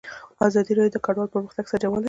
ازادي 0.47 0.71
راډیو 0.77 0.93
د 0.95 0.97
کډوال 1.05 1.29
پرمختګ 1.35 1.63
سنجولی. 1.67 1.99